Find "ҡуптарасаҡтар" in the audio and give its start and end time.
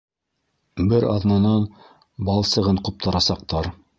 2.89-3.73